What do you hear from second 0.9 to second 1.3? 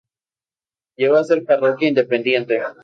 Llegó a